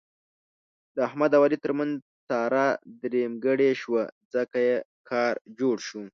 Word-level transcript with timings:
د 0.95 0.97
احمد 1.07 1.31
او 1.37 1.41
علي 1.47 1.57
ترمنځ 1.63 1.91
ساره 2.27 2.67
درېیمګړې 3.01 3.71
شوه، 3.81 4.03
ځکه 4.33 4.57
یې 4.67 4.77
کار 5.09 5.33
جوړ 5.59 5.77
شو. 5.87 6.01